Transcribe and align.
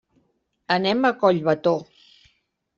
Anem 0.77 1.05
a 1.05 1.13
Collbató. 1.21 1.77